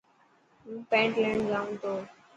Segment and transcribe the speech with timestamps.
[0.63, 1.93] هون پينٽ ليڻ جائو تو.